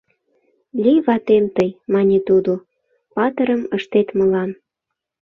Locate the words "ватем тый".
1.05-1.69